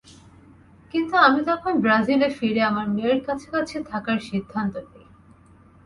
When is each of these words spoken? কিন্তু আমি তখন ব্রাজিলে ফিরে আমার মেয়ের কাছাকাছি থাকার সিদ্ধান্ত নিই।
কিন্তু 0.93 1.15
আমি 1.17 1.41
তখন 1.45 1.73
ব্রাজিলে 1.81 2.29
ফিরে 2.29 2.61
আমার 2.61 2.87
মেয়ের 2.89 3.19
কাছাকাছি 3.27 3.77
থাকার 3.85 4.19
সিদ্ধান্ত 4.29 4.73
নিই। 4.85 5.07